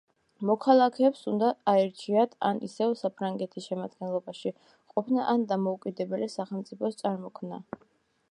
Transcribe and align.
მოქალაქეებს 0.49 1.19
უნდა 1.31 1.49
აერჩიათ 1.73 2.31
ან 2.47 2.61
ისევ 2.69 2.95
საფრანგეთის 3.01 3.67
შემადგენლობაში 3.71 4.53
ყოფნა 4.95 5.25
ან 5.35 5.43
დამოუკიდებელი 5.53 6.33
სახელმწიფოს 6.39 7.01
წარმოქმნა. 7.03 7.61